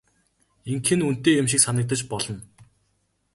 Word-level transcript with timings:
Ингэх 0.71 0.91
нь 0.95 1.05
үнэтэй 1.07 1.35
юм 1.41 1.47
шиг 1.49 1.61
санагдаж 1.63 2.01
болно. 2.11 2.35